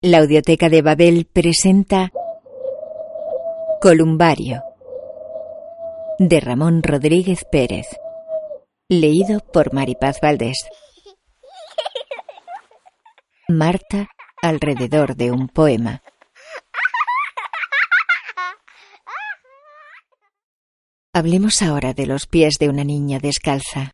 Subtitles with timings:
[0.00, 2.12] La Audioteca de Babel presenta
[3.80, 4.62] Columbario
[6.20, 7.88] de Ramón Rodríguez Pérez.
[8.88, 10.68] Leído por Maripaz Valdés.
[13.48, 14.08] Marta
[14.40, 16.04] alrededor de un poema.
[21.12, 23.90] Hablemos ahora de los pies de una niña descalza.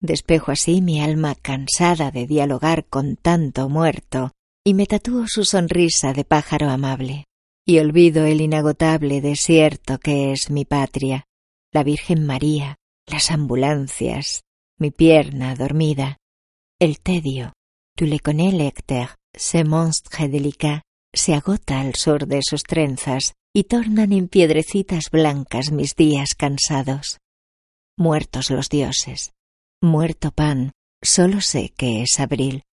[0.00, 4.32] Despejo así mi alma cansada de dialogar con tanto muerto
[4.64, 7.26] y me tatúo su sonrisa de pájaro amable
[7.66, 11.24] y olvido el inagotable desierto que es mi patria,
[11.72, 14.42] la Virgen María, las ambulancias,
[14.78, 16.18] mi pierna dormida,
[16.80, 17.52] el tedio,
[17.96, 18.18] tu le
[18.52, 25.10] lecteur, ce monstre délicat, se agota al sur de sus trenzas y tornan en piedrecitas
[25.10, 27.18] blancas mis días cansados.
[27.96, 29.32] Muertos los dioses,
[29.82, 32.64] muerto pan, solo sé que es abril.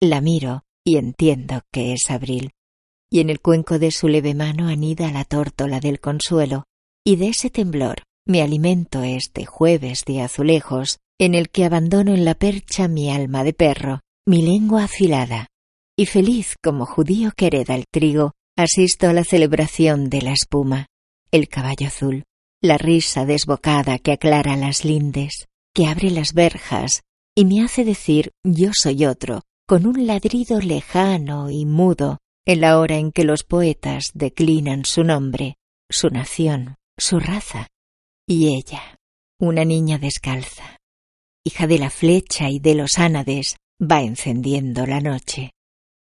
[0.00, 2.50] La miro y entiendo que es abril.
[3.10, 6.64] Y en el cuenco de su leve mano anida la tórtola del consuelo,
[7.04, 12.24] y de ese temblor me alimento este jueves de azulejos, en el que abandono en
[12.24, 15.48] la percha mi alma de perro, mi lengua afilada,
[15.96, 20.86] y feliz como judío que hereda el trigo, asisto a la celebración de la espuma,
[21.30, 22.24] el caballo azul,
[22.62, 27.02] la risa desbocada que aclara las lindes, que abre las verjas
[27.34, 32.78] y me hace decir yo soy otro, con un ladrido lejano y mudo, en la
[32.78, 35.56] hora en que los poetas declinan su nombre,
[35.90, 37.68] su nación, su raza,
[38.26, 38.98] y ella,
[39.40, 40.78] una niña descalza,
[41.44, 45.52] hija de la flecha y de los ánades, va encendiendo la noche,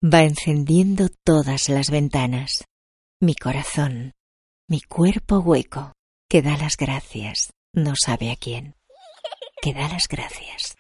[0.03, 2.65] va encendiendo todas las ventanas,
[3.21, 4.13] mi corazón,
[4.69, 5.93] mi cuerpo hueco,
[6.29, 8.75] que da las gracias, no sabe a quién,
[9.63, 10.75] que da las gracias.